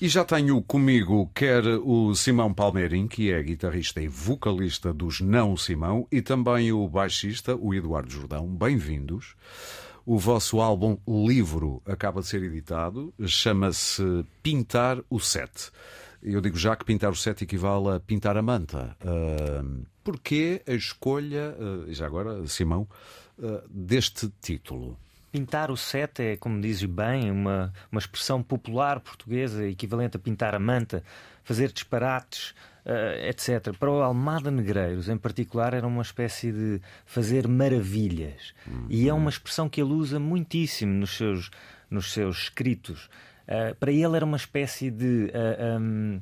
E 0.00 0.08
já 0.08 0.24
tenho 0.24 0.62
comigo 0.62 1.30
quer 1.34 1.62
o 1.66 2.14
Simão 2.14 2.54
Palmeirim, 2.54 3.06
que 3.06 3.30
é 3.30 3.42
guitarrista 3.42 4.00
e 4.00 4.08
vocalista 4.08 4.94
dos 4.94 5.20
Não 5.20 5.58
Simão, 5.58 6.08
e 6.10 6.22
também 6.22 6.72
o 6.72 6.88
baixista, 6.88 7.54
o 7.54 7.74
Eduardo 7.74 8.10
Jordão. 8.10 8.46
Bem-vindos. 8.46 9.34
O 10.06 10.18
vosso 10.18 10.58
álbum 10.58 10.96
Livro 11.06 11.82
acaba 11.84 12.22
de 12.22 12.28
ser 12.28 12.42
editado, 12.42 13.12
chama-se 13.26 14.24
Pintar 14.42 15.02
o 15.10 15.20
Sete. 15.20 15.70
Eu 16.22 16.40
digo 16.40 16.56
já 16.56 16.74
que 16.74 16.84
pintar 16.86 17.10
o 17.10 17.16
sete 17.16 17.44
equivale 17.44 17.96
a 17.96 18.00
pintar 18.00 18.38
a 18.38 18.42
manta. 18.42 18.96
Uh, 19.02 19.84
porquê 20.02 20.62
a 20.66 20.72
escolha, 20.72 21.54
uh, 21.58 21.92
já 21.92 22.06
agora, 22.06 22.46
Simão, 22.46 22.88
uh, 23.38 23.62
deste 23.68 24.32
título? 24.40 24.98
Pintar 25.30 25.70
o 25.70 25.76
sete 25.76 26.22
é, 26.22 26.36
como 26.36 26.60
dizes 26.60 26.84
bem, 26.84 27.30
uma, 27.30 27.72
uma 27.90 27.98
expressão 27.98 28.42
popular 28.42 29.00
portuguesa 29.00 29.66
equivalente 29.66 30.16
a 30.16 30.20
pintar 30.20 30.54
a 30.54 30.58
manta, 30.58 31.02
fazer 31.44 31.72
disparates, 31.72 32.54
uh, 32.84 33.28
etc. 33.28 33.76
Para 33.78 33.90
o 33.90 34.02
Almada 34.02 34.50
Negreiros, 34.50 35.08
em 35.08 35.16
particular, 35.16 35.74
era 35.74 35.86
uma 35.86 36.02
espécie 36.02 36.52
de 36.52 36.80
fazer 37.04 37.46
maravilhas. 37.46 38.54
Uhum. 38.66 38.86
E 38.88 39.08
é 39.08 39.14
uma 39.14 39.30
expressão 39.30 39.68
que 39.68 39.80
ele 39.80 39.92
usa 39.92 40.18
muitíssimo 40.18 40.92
nos 40.92 41.16
seus, 41.16 41.50
nos 41.90 42.12
seus 42.12 42.44
escritos. 42.44 43.08
Uh, 43.46 43.74
para 43.76 43.92
ele 43.92 44.16
era 44.16 44.24
uma 44.24 44.36
espécie 44.36 44.90
de. 44.90 45.30
Uh, 45.34 45.80
um, 45.80 46.20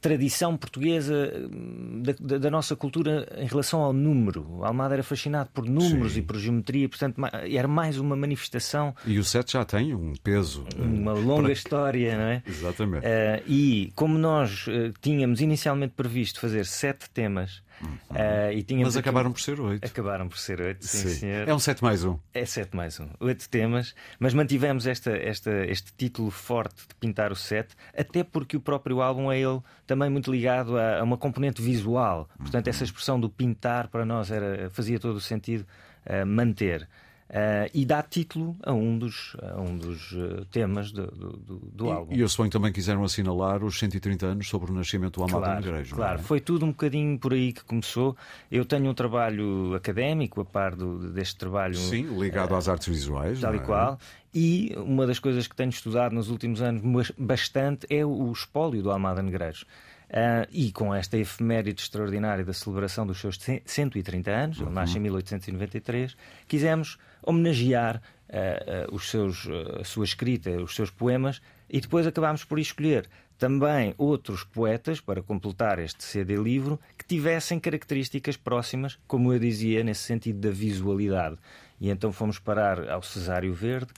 tradição 0.00 0.56
portuguesa 0.56 1.32
hum, 1.52 2.02
da, 2.20 2.38
da, 2.38 2.50
nossa 2.50 2.74
cultura 2.74 3.26
em 3.36 3.46
relação 3.46 3.80
ao 3.80 3.92
número. 3.92 4.64
Almada 4.64 4.94
era 4.94 5.02
fascinado 5.02 5.50
por 5.52 5.66
números 5.66 6.12
Sim. 6.12 6.20
e 6.20 6.22
por 6.22 6.38
geometria, 6.38 6.88
portanto, 6.88 7.20
era 7.50 7.68
mais 7.68 7.98
uma 7.98 8.16
manifestação. 8.16 8.94
E 9.06 9.18
o 9.18 9.24
sete 9.24 9.52
já 9.52 9.64
tem 9.64 9.94
um 9.94 10.14
peso. 10.22 10.64
Eh, 10.76 10.82
uma 10.82 11.12
longa 11.12 11.44
para... 11.44 11.52
história, 11.52 12.16
não 12.16 12.24
é? 12.24 12.42
Exatamente. 12.46 13.04
Uh, 13.04 13.42
e 13.46 13.92
como 13.94 14.18
nós 14.18 14.66
uh, 14.66 14.92
tínhamos 15.00 15.40
inicialmente 15.40 15.94
previsto 15.94 16.40
fazer 16.40 16.64
sete 16.66 17.10
temas. 17.10 17.62
Uh, 18.10 18.52
e 18.52 18.84
Mas 18.84 18.96
acabaram 18.96 19.32
por 19.32 19.40
ser 19.40 19.58
oito. 19.58 19.84
Acabaram 19.86 20.28
por 20.28 20.38
ser 20.38 20.60
oito, 20.60 20.84
sim, 20.84 21.08
sim. 21.08 21.14
senhor. 21.14 21.48
É 21.48 21.54
um 21.54 21.58
sete 21.58 21.82
mais 21.82 22.04
um. 22.04 22.18
É 22.34 22.44
sete 22.44 22.76
mais 22.76 23.00
um. 23.00 23.08
Oito 23.20 23.48
temas, 23.48 23.94
mas 24.18 24.34
mantivemos 24.34 24.86
esta, 24.86 25.10
esta, 25.12 25.64
este 25.66 25.92
título 25.96 26.30
forte 26.30 26.86
de 26.88 26.94
Pintar 26.96 27.32
o 27.32 27.36
Sete, 27.36 27.74
até 27.96 28.22
porque 28.22 28.56
o 28.56 28.60
próprio 28.60 29.00
álbum 29.00 29.32
é 29.32 29.38
ele 29.38 29.60
também 29.90 30.08
muito 30.08 30.30
ligado 30.30 30.78
a, 30.78 31.00
a 31.00 31.02
uma 31.02 31.18
componente 31.18 31.60
visual. 31.60 32.28
Portanto, 32.38 32.68
essa 32.68 32.84
expressão 32.84 33.18
do 33.18 33.28
pintar 33.28 33.88
para 33.88 34.04
nós 34.04 34.30
era, 34.30 34.70
fazia 34.70 35.00
todo 35.00 35.16
o 35.16 35.20
sentido 35.20 35.66
uh, 36.06 36.24
manter. 36.24 36.88
Uh, 37.30 37.70
e 37.72 37.86
dá 37.86 38.02
título 38.02 38.56
a 38.60 38.72
um 38.72 38.98
dos, 38.98 39.36
a 39.40 39.60
um 39.60 39.78
dos 39.78 40.10
uh, 40.10 40.44
temas 40.46 40.90
do, 40.90 41.06
do, 41.06 41.58
do 41.72 41.86
e, 41.86 41.90
álbum. 41.90 42.12
E 42.12 42.20
eu 42.20 42.28
suponho 42.28 42.50
também 42.50 42.72
quiseram 42.72 43.04
assinalar 43.04 43.62
os 43.62 43.78
130 43.78 44.26
anos 44.26 44.48
sobre 44.48 44.72
o 44.72 44.74
nascimento 44.74 45.20
do 45.20 45.22
Amado 45.22 45.44
claro, 45.44 45.60
Negreiro. 45.60 45.94
Claro, 45.94 46.18
é? 46.18 46.22
foi 46.24 46.40
tudo 46.40 46.66
um 46.66 46.70
bocadinho 46.70 47.16
por 47.20 47.32
aí 47.32 47.52
que 47.52 47.62
começou. 47.62 48.16
Eu 48.50 48.64
tenho 48.64 48.90
um 48.90 48.94
trabalho 48.94 49.76
académico, 49.76 50.40
a 50.40 50.44
par 50.44 50.74
do, 50.74 51.12
deste 51.12 51.36
trabalho. 51.36 51.76
Sim, 51.76 52.18
ligado 52.18 52.50
uh, 52.50 52.56
às 52.56 52.68
artes 52.68 52.88
visuais. 52.88 53.38
Tal 53.38 53.54
e 53.54 53.58
é? 53.58 53.60
qual. 53.60 53.96
E 54.34 54.74
uma 54.76 55.06
das 55.06 55.20
coisas 55.20 55.46
que 55.46 55.54
tenho 55.54 55.70
estudado 55.70 56.12
nos 56.12 56.30
últimos 56.30 56.60
anos 56.60 57.12
bastante 57.16 57.86
é 57.88 58.04
o 58.04 58.32
espólio 58.32 58.82
do 58.82 58.90
Almada 58.90 59.22
Negreiros. 59.22 59.64
Uh, 60.10 60.42
e 60.50 60.72
com 60.72 60.92
esta 60.92 61.16
efeméride 61.16 61.82
extraordinária 61.82 62.44
da 62.44 62.52
celebração 62.52 63.06
dos 63.06 63.20
seus 63.20 63.38
130 63.64 64.28
anos, 64.28 64.60
ele 64.60 64.70
nasce 64.70 64.98
em 64.98 65.00
1893, 65.02 66.16
quisemos 66.48 66.98
homenagear 67.22 68.02
uh, 68.28 68.90
uh, 68.90 68.94
os 68.94 69.08
seus, 69.08 69.46
a 69.78 69.84
sua 69.84 70.04
escrita, 70.04 70.50
os 70.50 70.74
seus 70.74 70.90
poemas, 70.90 71.40
e 71.68 71.80
depois 71.80 72.08
acabámos 72.08 72.42
por 72.42 72.58
escolher 72.58 73.08
também 73.38 73.94
outros 73.96 74.42
poetas 74.42 75.00
para 75.00 75.22
completar 75.22 75.78
este 75.78 76.02
CD-livro 76.02 76.80
que 76.98 77.04
tivessem 77.06 77.60
características 77.60 78.36
próximas, 78.36 78.98
como 79.06 79.32
eu 79.32 79.38
dizia, 79.38 79.84
nesse 79.84 80.02
sentido 80.02 80.40
da 80.40 80.50
visualidade. 80.50 81.36
E 81.80 81.88
então 81.88 82.10
fomos 82.10 82.40
parar 82.40 82.90
ao 82.90 83.00
Cesário 83.00 83.54
Verde, 83.54 83.92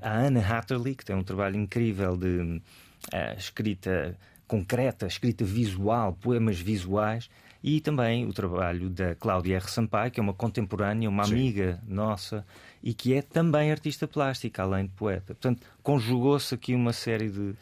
a 0.00 0.18
Anna 0.20 0.40
Hatterley, 0.40 0.94
que 0.94 1.04
tem 1.04 1.16
um 1.16 1.22
trabalho 1.24 1.56
incrível 1.56 2.16
de 2.16 2.62
escrita 3.36 4.16
concreta, 4.52 5.06
escrita 5.06 5.46
visual, 5.46 6.12
poemas 6.12 6.60
visuais, 6.60 7.30
e 7.64 7.80
também 7.80 8.26
o 8.26 8.34
trabalho 8.34 8.90
da 8.90 9.14
Cláudia 9.14 9.56
R. 9.56 9.66
Sampaio, 9.66 10.10
que 10.10 10.20
é 10.20 10.22
uma 10.22 10.34
contemporânea, 10.34 11.08
uma 11.08 11.24
Sim. 11.24 11.32
amiga 11.32 11.82
nossa 11.88 12.44
e 12.82 12.92
que 12.92 13.14
é 13.14 13.22
também 13.22 13.70
artista 13.70 14.06
plástica, 14.06 14.62
além 14.62 14.84
de 14.84 14.92
poeta. 14.92 15.34
Portanto, 15.34 15.66
conjugou-se 15.82 16.54
aqui 16.54 16.74
uma 16.74 16.92
série 16.92 17.30
de, 17.30 17.54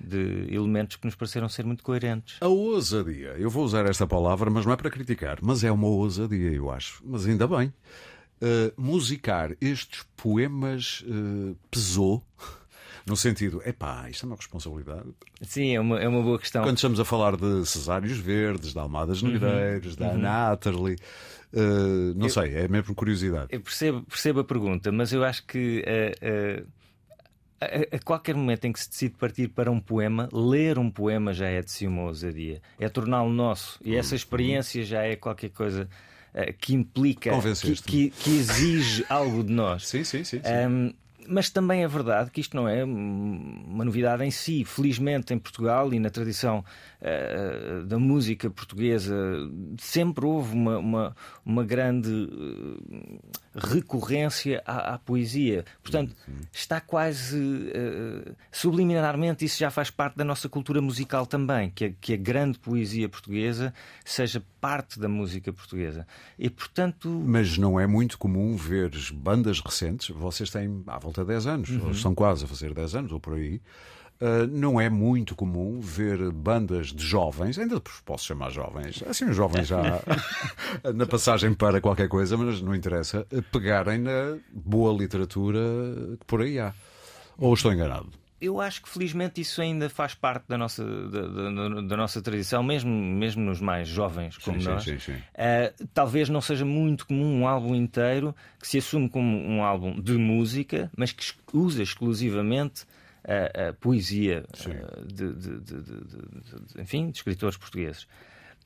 de 0.00 0.46
elementos 0.50 0.96
que 0.96 1.04
nos 1.04 1.14
pareceram 1.14 1.50
ser 1.50 1.66
muito 1.66 1.84
coerentes. 1.84 2.38
A 2.40 2.48
ousadia, 2.48 3.34
eu 3.36 3.50
vou 3.50 3.62
usar 3.62 3.84
esta 3.84 4.06
palavra, 4.06 4.48
mas 4.48 4.64
não 4.64 4.72
é 4.72 4.76
para 4.76 4.90
criticar, 4.90 5.40
mas 5.42 5.62
é 5.62 5.70
uma 5.70 5.88
ousadia, 5.88 6.50
eu 6.50 6.70
acho. 6.70 7.02
Mas 7.04 7.26
ainda 7.26 7.46
bem. 7.46 7.74
Uh, 8.40 8.72
musicar 8.80 9.54
estes 9.60 10.06
poemas 10.16 11.04
uh, 11.08 11.54
pesou 11.70 12.24
no 13.08 13.16
sentido, 13.16 13.62
epá, 13.64 14.08
isto 14.08 14.24
é 14.24 14.26
uma 14.26 14.36
responsabilidade. 14.36 15.08
Sim, 15.42 15.74
é 15.74 15.80
uma, 15.80 15.98
é 16.00 16.06
uma 16.06 16.22
boa 16.22 16.38
questão. 16.38 16.62
Quando 16.62 16.76
estamos 16.76 17.00
a 17.00 17.04
falar 17.04 17.36
de 17.36 17.66
Cesários 17.66 18.18
Verdes, 18.18 18.72
de 18.72 18.78
Almadas 18.78 19.22
Negreiros, 19.22 19.96
uhum, 19.96 20.20
da 20.20 20.58
uhum. 20.64 20.96
Uh, 21.50 22.12
não 22.14 22.26
eu, 22.26 22.30
sei, 22.30 22.54
é 22.54 22.68
mesmo 22.68 22.94
curiosidade. 22.94 23.46
Eu 23.50 23.60
percebo, 23.62 24.02
percebo 24.02 24.40
a 24.40 24.44
pergunta, 24.44 24.92
mas 24.92 25.12
eu 25.12 25.24
acho 25.24 25.46
que. 25.46 25.82
Uh, 25.82 26.62
uh, 26.62 26.78
a, 27.60 27.96
a, 27.96 27.98
qualquer 27.98 28.36
momento 28.36 28.66
em 28.66 28.72
que 28.72 28.78
se 28.78 28.88
decide 28.88 29.14
partir 29.16 29.48
para 29.48 29.70
um 29.70 29.80
poema, 29.80 30.28
ler 30.32 30.78
um 30.78 30.90
poema 30.90 31.32
já 31.32 31.48
é 31.48 31.60
de 31.60 31.70
si 31.72 31.86
uma 31.86 32.02
ousadia. 32.02 32.60
É 32.78 32.88
torná-lo 32.88 33.32
nosso. 33.32 33.80
E 33.82 33.96
essa 33.96 34.10
uhum. 34.10 34.16
experiência 34.16 34.84
já 34.84 35.02
é 35.02 35.16
qualquer 35.16 35.48
coisa 35.50 35.88
que 36.60 36.72
implica, 36.72 37.32
que, 37.40 37.82
que, 37.82 38.10
que, 38.10 38.30
exige 38.30 39.04
algo 39.08 39.42
de 39.42 39.52
nós. 39.52 39.88
Sim, 39.88 40.04
sim, 40.04 40.22
sim. 40.22 40.40
sim. 40.40 40.66
Um, 40.68 40.94
mas 41.28 41.50
também 41.50 41.84
é 41.84 41.88
verdade 41.88 42.30
que 42.30 42.40
isto 42.40 42.56
não 42.56 42.68
é 42.68 42.82
uma 42.84 43.84
novidade 43.84 44.24
em 44.24 44.30
si. 44.30 44.64
Felizmente, 44.64 45.34
em 45.34 45.38
Portugal 45.38 45.92
e 45.92 45.98
na 45.98 46.10
tradição 46.10 46.64
uh, 47.00 47.84
da 47.84 47.98
música 47.98 48.48
portuguesa, 48.50 49.14
sempre 49.78 50.24
houve 50.24 50.54
uma, 50.54 50.78
uma, 50.78 51.16
uma 51.44 51.64
grande 51.64 52.10
uh, 52.10 53.20
recorrência 53.58 54.62
à, 54.64 54.94
à, 54.94 54.98
poesia. 54.98 55.64
Portanto, 55.82 56.14
está 56.52 56.80
quase 56.80 57.36
uh, 57.36 58.34
subliminarmente, 58.50 59.44
isso 59.44 59.58
já 59.58 59.70
faz 59.70 59.90
parte 59.90 60.16
da 60.16 60.24
nossa 60.24 60.48
cultura 60.48 60.80
musical 60.80 61.26
também, 61.26 61.70
que 61.70 61.84
a, 61.86 61.92
que 62.00 62.14
a 62.14 62.16
grande 62.16 62.58
poesia 62.58 63.08
portuguesa 63.08 63.74
seja 64.04 64.42
parte 64.60 64.98
da 64.98 65.08
música 65.08 65.52
portuguesa. 65.52 66.06
E, 66.38 66.48
portanto... 66.48 67.08
Mas 67.26 67.58
não 67.58 67.78
é 67.78 67.86
muito 67.86 68.18
comum 68.18 68.56
ver 68.56 68.90
bandas 69.12 69.60
recentes, 69.60 70.08
vocês 70.10 70.50
têm 70.50 70.82
à 70.86 70.98
volta 70.98 71.22
de 71.22 71.28
10 71.28 71.46
anos, 71.46 71.70
uhum. 71.70 71.90
estão 71.90 72.14
quase 72.14 72.44
a 72.44 72.48
fazer 72.48 72.72
10 72.72 72.94
anos 72.94 73.12
ou 73.12 73.20
por 73.20 73.34
aí. 73.34 73.60
Uh, 74.20 74.46
não 74.48 74.80
é 74.80 74.90
muito 74.90 75.36
comum 75.36 75.78
ver 75.80 76.32
bandas 76.32 76.88
de 76.88 77.06
jovens, 77.06 77.56
ainda 77.56 77.80
posso 78.04 78.24
chamar 78.24 78.50
jovens, 78.50 79.02
assim 79.08 79.26
os 79.26 79.36
jovens 79.36 79.68
já 79.68 79.80
na 80.92 81.06
passagem 81.06 81.54
para 81.54 81.80
qualquer 81.80 82.08
coisa, 82.08 82.36
mas 82.36 82.60
não 82.60 82.74
interessa, 82.74 83.24
pegarem 83.52 83.98
na 83.98 84.36
boa 84.52 84.92
literatura 84.92 85.60
que 86.18 86.26
por 86.26 86.42
aí 86.42 86.58
há. 86.58 86.74
Ou 87.38 87.54
estou 87.54 87.72
enganado? 87.72 88.10
eu 88.40 88.60
acho 88.60 88.82
que 88.82 88.88
felizmente 88.88 89.40
isso 89.40 89.60
ainda 89.60 89.90
faz 89.90 90.14
parte 90.14 90.44
da 90.48 90.56
nossa, 90.56 90.84
da, 90.84 91.22
da, 91.22 91.80
da 91.82 91.96
nossa 91.96 92.22
tradição, 92.22 92.62
mesmo, 92.62 92.90
mesmo 92.90 93.42
nos 93.42 93.60
mais 93.60 93.88
jovens 93.88 94.38
como 94.38 94.60
sim, 94.60 94.68
nós. 94.68 94.84
Sim, 94.84 94.98
sim, 94.98 95.12
uh, 95.12 95.88
talvez 95.92 96.28
não 96.28 96.40
seja 96.40 96.64
muito 96.64 97.06
comum 97.06 97.40
um 97.40 97.48
álbum 97.48 97.74
inteiro 97.74 98.34
que 98.60 98.68
se 98.68 98.78
assume 98.78 99.08
como 99.08 99.36
um 99.36 99.62
álbum 99.62 100.00
de 100.00 100.12
música, 100.12 100.90
mas 100.96 101.10
que 101.12 101.32
usa 101.52 101.82
exclusivamente 101.82 102.86
a, 103.28 103.68
a 103.68 103.72
poesia 103.74 104.44
uh, 104.48 105.06
de, 105.06 105.32
de, 105.34 105.60
de, 105.60 106.80
enfim, 106.80 107.10
de 107.10 107.18
escritores 107.18 107.56
portugueses. 107.56 108.06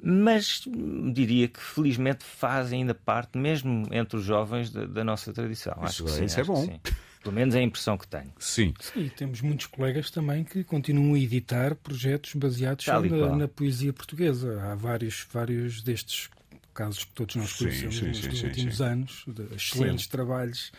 Mas 0.05 0.64
diria 1.12 1.47
que 1.49 1.61
felizmente 1.61 2.25
faz 2.25 2.73
ainda 2.73 2.94
parte, 2.94 3.38
mesmo 3.38 3.87
entre 3.93 4.17
os 4.17 4.25
jovens, 4.25 4.70
da, 4.70 4.85
da 4.85 5.05
nossa 5.05 5.32
tradição. 5.32 5.75
Isso, 5.75 5.85
acho 5.85 6.05
que 6.05 6.11
é, 6.11 6.14
sim, 6.14 6.25
isso 6.25 6.41
é 6.41 6.44
bom. 6.44 6.81
Pelo 7.23 7.35
menos 7.37 7.55
é 7.55 7.61
a 7.61 7.62
impressão 7.62 7.97
que 7.97 8.09
tenho. 8.09 8.32
Sim. 8.37 8.75
Sim, 8.81 9.09
temos 9.17 9.41
muitos 9.41 9.67
colegas 9.67 10.11
também 10.11 10.43
que 10.43 10.65
continuam 10.65 11.15
a 11.15 11.19
editar 11.19 11.76
projetos 11.76 12.35
baseados 12.35 12.85
na, 12.85 13.37
na, 13.37 13.49
poesia 13.49 13.93
portuguesa. 13.93 14.61
Há 14.61 14.75
vários, 14.75 15.25
vários 15.32 15.82
destes 15.82 16.29
casos 16.75 17.05
que 17.05 17.12
todos 17.12 17.37
nós 17.37 17.53
conhecemos 17.53 17.97
sim, 17.97 18.12
sim, 18.12 18.29
nos 18.29 18.38
sim, 18.41 18.47
últimos 18.47 18.81
anos, 18.81 19.25
de 19.29 19.55
excelentes 19.55 20.08
trabalhos 20.08 20.73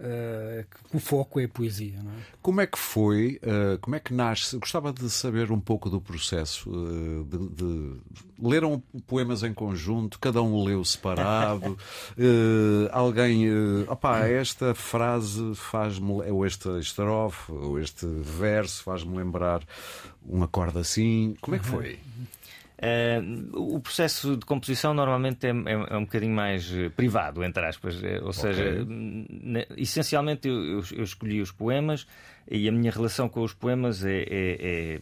uh, 0.00 0.66
o 0.92 0.98
foco 0.98 1.40
é 1.40 1.44
a 1.44 1.48
poesia. 1.48 1.98
É? 1.98 2.22
Como 2.40 2.60
é 2.60 2.66
que 2.66 2.78
foi, 2.78 3.40
uh, 3.42 3.78
como 3.78 3.96
é 3.96 4.00
que 4.00 4.14
nasce? 4.14 4.56
Gostava 4.58 4.92
de 4.92 5.08
saber 5.10 5.50
um 5.50 5.60
pouco 5.60 5.90
do 5.90 6.00
processo. 6.00 6.70
Uh, 6.70 7.24
de, 7.24 7.48
de... 7.48 8.00
Leram 8.40 8.82
poemas 9.06 9.42
em 9.42 9.52
conjunto, 9.52 10.18
cada 10.18 10.40
um 10.42 10.62
leu 10.62 10.84
separado. 10.84 11.76
alguém, 12.92 13.46
opá, 13.88 14.26
esta 14.28 14.74
frase 14.74 15.54
faz-me, 15.56 16.22
ou 16.30 16.46
esta 16.46 16.78
estrofe, 16.78 17.50
ou 17.50 17.80
este 17.80 18.06
verso 18.06 18.84
faz-me 18.84 19.16
lembrar 19.16 19.62
um 20.24 20.42
acorde 20.42 20.78
assim. 20.78 21.36
Como 21.40 21.56
é 21.56 21.58
que 21.58 21.66
foi? 21.66 21.98
Uh, 22.78 23.74
o 23.74 23.80
processo 23.80 24.36
de 24.36 24.46
composição 24.46 24.94
normalmente 24.94 25.44
é, 25.44 25.50
é, 25.50 25.72
é, 25.72 25.96
um 25.96 26.04
bocadinho 26.04 26.34
mais 26.34 26.72
eh, 26.72 26.88
privado, 26.88 27.42
entre 27.42 27.66
aspas. 27.66 28.00
Eh, 28.02 28.20
ou 28.22 28.32
seja, 28.32 28.82
okay. 28.82 29.66
essencialmente 29.76 30.46
eu, 30.46 30.80
eu, 30.92 31.02
escolhi 31.02 31.40
os 31.40 31.50
poemas 31.50 32.06
e 32.48 32.68
a 32.68 32.72
minha 32.72 32.92
relação 32.92 33.28
com 33.28 33.42
os 33.42 33.52
poemas 33.52 34.04
é, 34.04 34.20
é, 34.20 34.26
é 34.30 35.00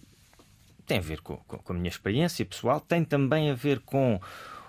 tem 0.86 0.98
a 0.98 1.02
ver 1.02 1.20
com, 1.20 1.36
com, 1.36 1.72
a 1.72 1.76
minha 1.76 1.88
experiência 1.88 2.46
pessoal, 2.46 2.80
tem 2.80 3.04
também 3.04 3.50
a 3.50 3.54
ver 3.54 3.80
com 3.80 4.18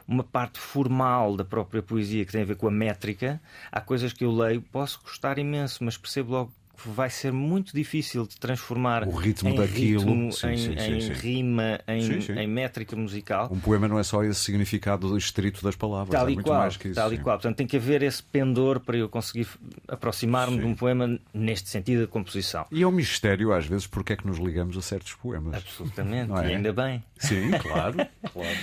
uma 0.05 0.23
parte 0.23 0.59
formal 0.59 1.37
da 1.37 1.45
própria 1.45 1.81
poesia 1.81 2.25
que 2.25 2.31
tem 2.33 2.41
a 2.41 2.45
ver 2.45 2.57
com 2.57 2.67
a 2.67 2.71
métrica. 2.71 3.39
Há 3.71 3.79
coisas 3.79 4.11
que 4.11 4.25
eu 4.25 4.31
leio, 4.31 4.61
posso 4.61 4.99
gostar 5.01 5.37
imenso, 5.37 5.81
mas 5.83 5.95
percebo 5.95 6.31
logo 6.31 6.53
vai 6.85 7.09
ser 7.09 7.31
muito 7.31 7.73
difícil 7.73 8.25
de 8.25 8.37
transformar 8.37 9.07
o 9.07 9.11
ritmo 9.11 9.55
daquilo 9.55 9.99
ritmo, 10.01 10.31
sim, 10.31 10.47
em, 10.47 10.57
sim, 10.57 10.73
em 10.73 11.01
sim, 11.01 11.13
rima, 11.13 11.79
em, 11.87 12.41
em, 12.41 12.47
métrica 12.47 12.95
musical. 12.95 13.49
Um 13.51 13.59
poema 13.59 13.87
não 13.87 13.99
é 13.99 14.03
só 14.03 14.23
esse 14.23 14.39
significado 14.39 15.17
estrito 15.17 15.63
das 15.63 15.75
palavras, 15.75 16.11
tal 16.11 16.27
é 16.27 16.33
muito 16.33 16.45
qual, 16.45 16.59
mais 16.59 16.77
que 16.77 16.89
isso. 16.89 16.95
Tal 16.95 17.13
e 17.13 17.17
qual. 17.17 17.37
Portanto, 17.37 17.57
tem 17.57 17.67
que 17.67 17.77
haver 17.77 18.03
esse 18.03 18.21
pendor 18.21 18.79
para 18.79 18.97
eu 18.97 19.09
conseguir 19.09 19.47
aproximar-me 19.87 20.59
de 20.59 20.65
um 20.65 20.75
poema 20.75 21.19
neste 21.33 21.69
sentido 21.69 22.01
da 22.01 22.07
composição. 22.07 22.65
E 22.71 22.83
é 22.83 22.87
um 22.87 22.91
mistério, 22.91 23.53
às 23.53 23.65
vezes, 23.65 23.87
porque 23.87 24.13
é 24.13 24.15
que 24.15 24.27
nos 24.27 24.37
ligamos 24.37 24.77
a 24.77 24.81
certos 24.81 25.13
poemas. 25.13 25.55
Absolutamente, 25.55 26.31
é? 26.31 26.51
e 26.51 26.55
ainda 26.55 26.73
bem. 26.73 27.03
Sim, 27.17 27.51
claro. 27.51 27.97
claro. 28.33 28.57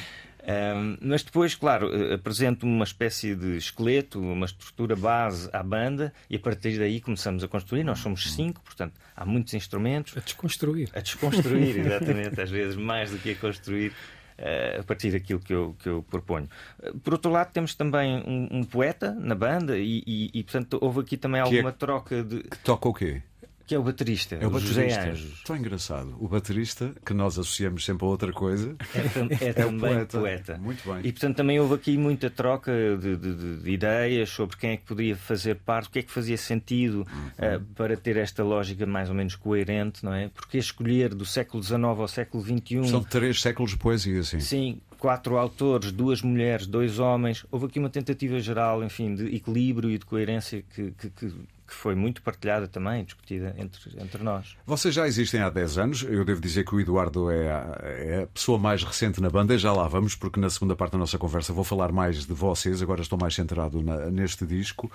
Um, 0.47 0.99
mas 1.01 1.23
depois, 1.23 1.55
claro, 1.55 1.91
eh, 1.91 2.15
apresento 2.15 2.67
uma 2.67 2.85
espécie 2.85 3.35
de 3.35 3.57
esqueleto, 3.57 4.21
uma 4.21 4.45
estrutura 4.45 4.95
base 4.95 5.49
à 5.53 5.63
banda 5.63 6.13
e 6.29 6.37
a 6.37 6.39
partir 6.39 6.79
daí 6.79 7.01
começamos 7.01 7.43
a 7.43 7.49
construir. 7.49 7.83
Nós 7.83 8.01
somos 8.01 8.31
cinco, 8.33 8.61
portanto, 8.63 9.01
há 9.17 9.25
muitos 9.25 9.55
instrumentos. 9.55 10.15
A 10.17 10.21
desconstruir. 10.21 10.91
A 10.95 11.01
desconstruir, 11.01 11.79
exatamente, 11.81 12.39
às 12.39 12.51
vezes 12.51 12.77
mais 12.77 13.11
do 13.11 13.19
que 13.19 13.31
a 13.31 13.35
construir. 13.37 13.93
Uh, 14.37 14.81
a 14.81 14.83
partir 14.83 15.13
daquilo 15.13 15.39
que 15.39 15.55
eu, 15.55 15.77
que 15.79 15.89
eu 15.89 16.03
proponho. 16.11 16.49
Uh, 16.83 16.99
por 16.99 17.13
outro 17.13 17.31
lado, 17.31 17.53
temos 17.53 17.77
também 17.77 18.17
um, 18.27 18.49
um 18.51 18.65
poeta 18.65 19.13
na 19.13 19.37
banda 19.37 19.79
e, 19.79 20.03
e, 20.05 20.31
e, 20.35 20.43
portanto, 20.43 20.77
houve 20.83 21.03
aqui 21.03 21.17
também 21.17 21.39
é 21.39 21.45
alguma 21.45 21.69
é... 21.69 21.73
troca 21.73 22.25
de. 22.25 22.43
Que 22.43 22.59
toca 22.59 22.89
o 22.89 22.93
quê? 22.93 23.23
Que 23.67 23.75
é 23.75 23.79
o 23.79 23.83
baterista, 23.83 24.35
é 24.35 24.47
o, 24.47 24.51
baterista. 24.51 24.83
José 24.83 25.11
Anjos. 25.11 25.43
Tão 25.43 25.57
engraçado. 25.57 26.17
O 26.21 26.29
baterista, 26.29 26.95
que 27.05 27.15
nós 27.15 27.39
associamos 27.39 27.85
sempre 27.85 28.05
a 28.05 28.09
outra 28.09 28.33
coisa, 28.33 28.77
é, 28.95 28.99
é, 29.47 29.49
é 29.49 29.53
também 29.53 29.95
poeta. 29.95 30.19
poeta. 30.19 30.59
Muito 30.59 30.93
bem. 30.93 31.01
E 31.05 31.13
portanto 31.13 31.37
também 31.37 31.59
houve 31.59 31.75
aqui 31.75 31.97
muita 31.97 32.29
troca 32.29 32.73
de, 32.97 33.17
de, 33.17 33.63
de, 33.63 33.71
ideias 33.71 34.29
sobre 34.29 34.57
quem 34.57 34.71
é 34.73 34.77
que 34.77 34.85
poderia 34.85 35.17
fazer 35.17 35.57
parte, 35.57 35.89
o 35.89 35.91
que 35.91 36.01
é 36.01 36.03
que 36.03 36.11
fazia 36.11 36.37
sentido 36.37 37.07
uhum. 37.11 37.57
uh, 37.57 37.61
para 37.75 37.97
ter 37.97 38.17
esta 38.17 38.45
lógica 38.45 38.85
mais 38.85 39.09
ou 39.09 39.15
menos 39.15 39.35
coerente, 39.35 40.05
não 40.05 40.13
é? 40.13 40.29
Porque 40.29 40.59
escolher 40.59 41.15
do 41.15 41.25
século 41.25 41.63
XIX 41.63 41.83
ao 41.83 42.09
século 42.09 42.45
XXI. 42.45 42.89
São 42.89 43.03
três 43.03 43.41
séculos 43.41 43.71
de 43.71 43.79
poesia, 43.79 44.23
sim. 44.23 44.41
Sim, 44.41 44.81
quatro 44.99 45.37
autores, 45.37 45.93
duas 45.93 46.23
mulheres, 46.23 46.67
dois 46.67 46.99
homens. 46.99 47.45
Houve 47.51 47.67
aqui 47.67 47.79
uma 47.79 47.91
tentativa 47.91 48.39
geral, 48.41 48.83
enfim, 48.83 49.15
de 49.15 49.37
equilíbrio 49.37 49.91
e 49.91 49.99
de 49.99 50.05
coerência 50.05 50.63
que, 50.75 50.93
que, 50.93 51.11
que 51.11 51.33
que 51.67 51.75
foi 51.75 51.95
muito 51.95 52.23
partilhada 52.23 52.69
também, 52.69 53.05
discutida 53.05 53.55
entre, 53.59 54.03
entre 54.03 54.23
nós. 54.23 54.57
Vocês 54.67 54.95
já 54.95 55.07
existem 55.07 55.41
há 55.41 55.49
10 55.49 55.79
anos. 55.79 56.03
Eu 56.03 56.25
devo 56.25 56.41
dizer 56.41 56.65
que 56.65 56.75
o 56.75 56.81
Eduardo 56.81 57.31
é 57.31 57.51
a, 57.51 57.81
é 57.83 58.23
a 58.23 58.27
pessoa 58.27 58.59
mais 58.59 58.83
recente 58.83 59.21
na 59.21 59.31
banda. 59.31 59.57
Já 59.57 59.73
lá 59.73 59.89
vamos, 59.89 60.15
porque 60.15 60.39
na 60.39 60.51
segunda 60.51 60.77
parte 60.77 60.93
da 60.93 60.99
nossa 60.99 61.19
conversa 61.19 61.53
vou 61.53 61.65
falar 61.65 61.91
mais 61.91 62.27
de 62.27 62.33
vocês. 62.33 62.83
Agora 62.83 63.03
estou 63.03 63.19
mais 63.19 63.35
centrado 63.35 63.83
na, 63.83 64.11
neste 64.11 64.47
disco. 64.47 64.91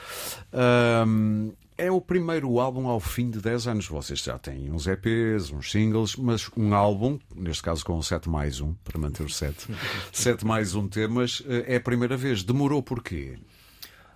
Um, 1.07 1.51
é 1.79 1.89
o 1.89 2.01
primeiro 2.01 2.59
álbum 2.59 2.87
ao 2.87 2.99
fim 2.99 3.31
de 3.31 3.39
10 3.39 3.67
anos. 3.67 3.87
Vocês 3.87 4.19
já 4.19 4.37
têm 4.37 4.69
uns 4.69 4.85
EPs, 4.85 5.51
uns 5.51 5.71
singles, 5.71 6.15
mas 6.17 6.49
um 6.57 6.75
álbum, 6.75 7.17
neste 7.33 7.63
caso 7.63 7.85
com 7.85 8.01
7 8.01 8.29
mais 8.29 8.59
1, 8.59 8.73
para 8.83 8.99
manter 8.99 9.23
os 9.23 9.35
7, 9.37 9.67
7 10.11 10.45
mais 10.45 10.75
1 10.75 10.89
temas, 10.89 11.41
eh, 11.47 11.75
é 11.75 11.75
a 11.77 11.81
primeira 11.81 12.17
vez. 12.17 12.43
Demorou 12.43 12.83
porquê? 12.83 13.39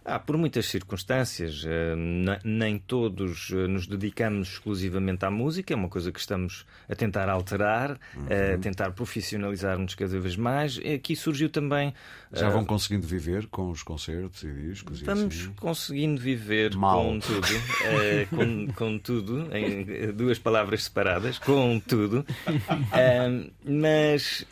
Ah, 0.06 0.20
por 0.20 0.38
muitas 0.38 0.66
circunstâncias. 0.66 1.64
Eh, 1.66 1.96
nem 2.44 2.78
todos 2.78 3.50
eh, 3.52 3.68
nos 3.68 3.88
dedicamos 3.88 4.50
exclusivamente 4.50 5.26
à 5.26 5.32
música, 5.32 5.74
é 5.74 5.78
uma 5.78 5.88
coisa 5.88 6.12
que 6.12 6.20
estamos 6.20 6.66
a 6.90 6.96
tentar 6.96 7.30
alterar, 7.30 7.98
uhum. 8.16 8.26
a 8.56 8.58
tentar 8.58 8.92
profissionalizar-nos 8.92 9.96
cada 9.96 10.20
vez 10.20 10.36
mais. 10.36 10.78
Aqui 10.80 11.16
surgiu 11.16 11.50
também. 11.50 11.94
Já 12.32 12.50
vão 12.50 12.66
conseguindo 12.66 13.08
viver 13.08 13.48
com 13.48 13.70
os 13.70 13.82
concertos 13.82 14.44
e 14.44 14.52
discos? 14.52 15.00
Estamos 15.00 15.36
e 15.36 15.42
assim? 15.42 15.54
conseguindo 15.54 16.20
viver 16.20 16.76
Mal. 16.76 17.04
com 17.04 17.20
tudo, 17.20 17.48
com, 18.30 18.74
com, 18.74 18.98
tudo, 18.98 19.56
em 19.56 20.12
duas 20.12 20.38
palavras 20.38 20.84
separadas, 20.84 21.40
com 21.40 21.80
tudo. 21.80 22.26
mas 23.64 24.46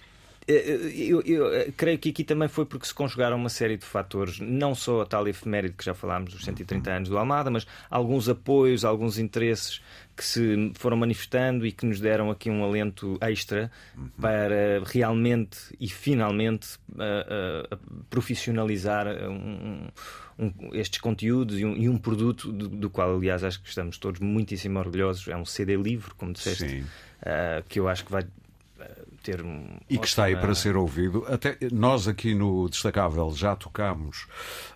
eh, 0.51 0.65
eh, 0.67 0.93
eu, 0.95 1.21
eu, 1.21 1.53
eh, 1.53 1.71
creio 1.75 1.97
que 1.97 2.09
aqui 2.09 2.23
também 2.23 2.47
foi 2.47 2.65
porque 2.65 2.85
se 2.85 2.93
conjugaram 2.93 3.37
uma 3.37 3.49
série 3.49 3.77
de 3.77 3.85
fatores, 3.85 4.39
não 4.39 4.75
só 4.75 5.01
a 5.01 5.05
tal 5.05 5.27
efeméride 5.27 5.75
que 5.75 5.85
já 5.85 5.93
falámos, 5.93 6.33
dos 6.33 6.43
130 6.43 6.91
anos 6.91 7.09
do 7.09 7.17
Almada, 7.17 7.49
mas 7.49 7.65
alguns 7.89 8.27
apoios, 8.27 8.83
alguns 8.83 9.17
interesses 9.17 9.81
que 10.15 10.25
se 10.25 10.71
foram 10.75 10.97
manifestando 10.97 11.65
e 11.65 11.71
que 11.71 11.85
nos 11.85 11.99
deram 11.99 12.29
aqui 12.29 12.49
um 12.49 12.63
alento 12.63 13.17
extra 13.21 13.71
uhum. 13.97 14.09
para 14.19 14.83
realmente 14.85 15.57
e 15.79 15.87
finalmente 15.87 16.75
uh, 16.91 17.73
uh, 17.73 17.77
profissionalizar 18.09 19.07
um, 19.07 19.87
um, 20.37 20.51
estes 20.73 20.99
conteúdos 20.99 21.59
e 21.59 21.65
um, 21.65 21.75
e 21.75 21.87
um 21.87 21.97
produto 21.97 22.51
do, 22.51 22.67
do, 22.67 22.89
qual, 22.89 23.15
aliás, 23.15 23.43
acho 23.43 23.61
que 23.61 23.69
estamos 23.69 23.97
todos 23.97 24.19
muitíssimo 24.19 24.77
orgulhosos. 24.79 25.27
É 25.27 25.35
um 25.35 25.45
CD 25.45 25.75
livre, 25.75 26.13
como 26.15 26.33
disseste, 26.33 26.83
uh, 27.21 27.63
que 27.67 27.79
eu 27.79 27.87
acho 27.87 28.05
que 28.05 28.11
vai 28.11 28.23
ter 29.21 29.41
um. 29.41 29.77
E 29.89 29.97
que 29.97 30.07
está 30.07 30.25
aí 30.25 30.35
para 30.35 30.53
ser 30.55 30.75
ouvido. 30.75 31.25
Até 31.27 31.57
nós 31.71 32.07
aqui 32.07 32.33
no 32.33 32.67
Destacável 32.67 33.31
já 33.35 33.55
tocámos 33.55 34.27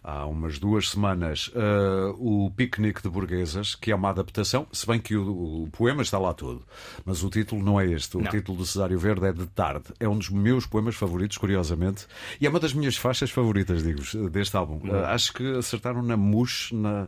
há 0.04 0.26
umas 0.26 0.60
duas 0.60 0.90
semanas 0.90 1.50
uh, 1.50 2.16
o 2.18 2.52
Piquenique 2.52 3.02
de 3.02 3.10
Burguesas, 3.10 3.76
que 3.76 3.92
é 3.92 3.96
uma 3.96 4.10
adaptação, 4.10 4.68
se 4.72 4.86
bem 4.86 5.00
que 5.00 5.16
o, 5.16 5.64
o 5.64 5.70
poema 5.72 6.02
está 6.02 6.18
lá 6.18 6.34
todo, 6.34 6.64
mas 7.04 7.24
o 7.24 7.30
título 7.30 7.64
não 7.64 7.80
é 7.80 7.88
este. 7.88 8.18
O 8.18 8.22
não. 8.22 8.32
título 8.32 8.60
do 8.60 8.66
Cesário 8.66 8.98
Verde 9.00 9.26
é 9.26 9.34
De 9.34 9.48
Tarde. 9.48 9.86
É 10.00 10.08
um 10.08 10.18
dos 10.18 10.30
meus 10.30 10.66
poemas 10.66 10.96
favoritos, 10.96 11.38
curiosamente, 11.38 12.06
e 12.40 12.46
é 12.46 12.50
uma 12.50 12.60
das 12.60 12.74
minhas 12.74 12.98
faixas 12.98 13.32
favoritas, 13.32 13.84
digo 13.84 14.02
deste 14.30 14.56
álbum. 14.56 14.80
Uh, 14.88 15.06
acho 15.06 15.34
que 15.34 15.58
acertaram 15.58 16.02
na 16.02 16.16
mousse, 16.16 16.74
na 16.74 17.08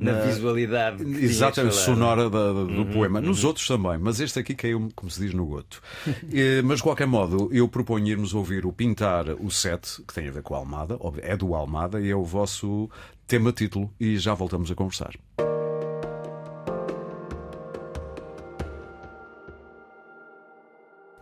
na, 0.00 0.12
na 0.12 0.20
visualidade 0.20 1.02
exatamente 1.22 1.76
sonora 1.76 2.30
da, 2.30 2.52
do 2.52 2.60
uhum, 2.60 2.90
poema. 2.92 3.20
Nos 3.20 3.42
uhum. 3.42 3.48
outros 3.48 3.66
também, 3.66 3.98
mas 3.98 4.20
este 4.20 4.38
aqui 4.38 4.54
caiu, 4.54 4.88
como 4.94 5.10
se 5.10 5.20
diz, 5.20 5.34
no 5.34 5.46
goto. 5.46 5.80
e, 6.32 6.62
mas 6.64 6.78
de 6.78 6.82
qualquer 6.82 7.06
modo, 7.06 7.48
eu 7.52 7.68
proponho 7.68 8.08
irmos 8.08 8.34
ouvir 8.34 8.64
o 8.64 8.72
Pintar 8.72 9.26
o 9.38 9.50
Set, 9.50 10.02
que 10.06 10.14
tem 10.14 10.28
a 10.28 10.32
ver 10.32 10.42
com 10.42 10.54
a 10.54 10.58
Almada, 10.58 10.98
é 11.22 11.36
do 11.36 11.54
Almada 11.54 12.00
e 12.00 12.10
é 12.10 12.16
o 12.16 12.24
vosso 12.24 12.88
tema 13.26 13.52
título, 13.52 13.92
e 14.00 14.16
já 14.16 14.34
voltamos 14.34 14.70
a 14.70 14.74
conversar. 14.74 15.12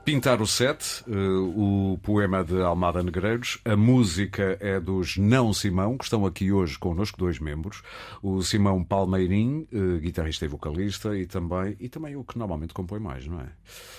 Pintar 0.09 0.41
o 0.41 0.47
Sete, 0.47 1.05
eh, 1.07 1.12
o 1.12 1.99
poema 2.03 2.43
de 2.43 2.59
Almada 2.62 3.03
Negreiros. 3.03 3.59
A 3.62 3.77
música 3.77 4.57
é 4.59 4.81
dos 4.81 5.19
Não 5.19 5.53
Simão, 5.53 5.99
que 5.99 6.05
estão 6.05 6.25
aqui 6.25 6.50
hoje 6.50 6.79
connosco, 6.79 7.19
dois 7.19 7.38
membros. 7.38 7.83
O 8.23 8.41
Simão 8.43 8.83
Palmeirim, 8.83 9.69
eh, 9.71 9.99
guitarrista 10.00 10.47
e 10.47 10.49
vocalista, 10.49 11.15
e 11.15 11.27
também, 11.27 11.77
e 11.79 11.91
também 11.91 12.17
o 12.17 12.25
que 12.25 12.38
normalmente 12.38 12.73
compõe 12.73 12.99
mais, 12.99 13.27
não 13.27 13.38
é? 13.38 13.49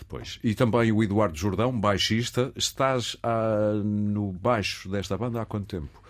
Pois. 0.08 0.40
E 0.44 0.56
também 0.56 0.92
o 0.92 1.04
Eduardo 1.04 1.38
Jordão, 1.38 1.80
baixista. 1.80 2.52
Estás 2.56 3.16
ah, 3.22 3.80
no 3.86 4.32
baixo 4.32 4.90
desta 4.90 5.16
banda 5.16 5.40
há 5.40 5.46
quanto 5.46 5.68
tempo? 5.68 6.02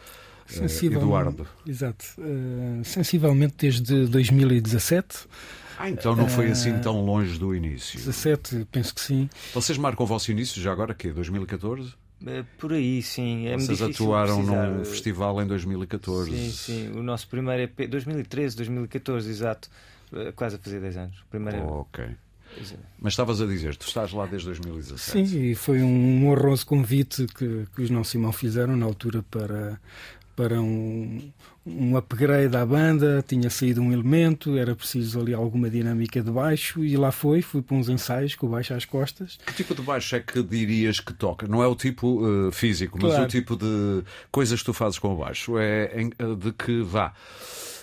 Eh, 0.50 0.53
Sensivelmente, 0.53 1.03
Eduardo. 1.03 1.48
Exato. 1.68 2.06
Sensivelmente 2.86 3.56
desde 3.58 4.08
2017. 4.08 5.27
Ah, 5.79 5.89
então 5.89 6.13
não 6.13 6.27
foi 6.27 6.51
assim 6.51 6.77
tão 6.79 7.05
longe 7.05 7.39
do 7.39 7.55
início. 7.55 7.98
17, 7.98 8.67
penso 8.69 8.93
que 8.93 9.00
sim. 9.00 9.29
Vocês 9.53 9.77
marcam 9.77 10.03
o 10.03 10.07
vosso 10.07 10.29
início 10.29 10.62
já 10.62 10.74
agora, 10.74 10.93
que 10.93 11.09
2014? 11.09 11.93
É, 12.27 12.43
por 12.57 12.74
aí, 12.74 13.01
sim. 13.01 13.48
É 13.48 13.57
Vocês 13.57 13.81
atuaram 13.81 14.43
num 14.43 14.83
festival 14.83 15.41
em 15.41 15.48
2014. 15.48 16.31
Sim, 16.31 16.51
sim. 16.51 16.91
O 16.91 17.01
nosso 17.01 17.29
primeiro 17.29 17.63
EP, 17.63 17.89
2013, 17.89 18.57
2014, 18.57 19.29
exato. 19.29 19.69
É, 20.12 20.33
quase 20.33 20.57
a 20.57 20.59
fazer 20.59 20.81
10 20.81 20.98
anos. 20.98 21.24
Primeiro... 21.29 21.63
Oh, 21.63 21.79
ok. 21.79 22.05
Mas 23.00 23.13
estavas 23.13 23.39
a 23.41 23.45
dizer, 23.45 23.77
tu 23.77 23.88
estás 23.88 24.12
lá 24.12 24.25
desde 24.25 24.48
2017. 24.48 25.29
Sim, 25.29 25.39
e 25.39 25.55
foi 25.55 25.81
um 25.81 26.27
honroso 26.27 26.65
convite 26.65 27.25
que, 27.27 27.67
que 27.74 27.81
os 27.83 27.89
Não 27.89 28.03
Simão 28.03 28.33
fizeram 28.33 28.75
na 28.75 28.86
altura 28.86 29.24
para 29.24 29.79
para 30.39 30.62
um, 30.62 31.33
um 31.78 31.98
upgrade 31.98 32.56
à 32.56 32.66
banda, 32.66 33.24
tinha 33.28 33.50
saído 33.50 33.82
um 33.82 33.92
elemento, 33.92 34.58
era 34.58 34.76
preciso 34.76 35.20
ali 35.20 35.34
alguma 35.34 35.70
dinâmica 35.70 36.22
de 36.22 36.32
baixo 36.32 36.84
e 36.84 36.98
lá 36.98 37.12
foi, 37.12 37.42
fui 37.42 37.62
para 37.62 37.76
uns 37.76 37.90
ensaios 37.90 38.36
com 38.36 38.48
o 38.48 38.50
baixo 38.50 38.74
às 38.74 38.86
costas. 38.86 39.38
Que 39.46 39.54
tipo 39.54 39.76
de 39.76 39.82
baixo 39.82 40.16
é 40.16 40.20
que 40.20 40.42
dirias 40.42 41.00
que 41.00 41.14
toca? 41.14 41.48
Não 41.48 41.62
é 41.62 41.68
o 41.68 41.76
tipo 41.76 42.26
uh, 42.26 42.52
físico, 42.52 42.98
mas 43.02 43.12
claro. 43.12 43.26
o 43.26 43.28
tipo 43.28 43.56
de 43.56 44.04
coisas 44.32 44.60
que 44.60 44.66
tu 44.66 44.74
fazes 44.74 44.98
com 45.00 45.14
o 45.14 45.18
baixo. 45.18 45.58
É 45.58 45.90
de 46.40 46.52
que 46.52 46.82
vá 46.82 47.14
eh, 47.14 47.78